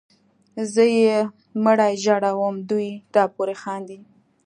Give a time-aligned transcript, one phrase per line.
[0.73, 1.15] زه یې
[1.63, 3.99] مړی ژاړم دوی راپورې خاندي